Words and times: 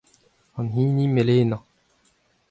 An 0.57 0.67
hini 0.75 1.05
melenañ. 1.13 1.61